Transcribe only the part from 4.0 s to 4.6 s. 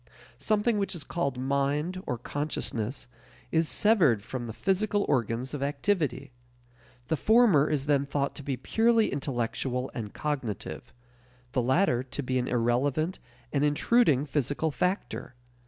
from the